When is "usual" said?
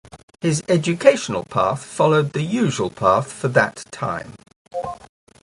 2.41-2.89